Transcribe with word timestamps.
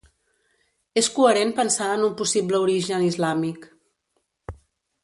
És 1.01 1.09
coherent 1.17 1.53
pensar 1.59 1.91
en 1.99 2.07
un 2.09 2.17
possible 2.23 2.63
origen 2.65 3.07
islàmic. 3.11 3.71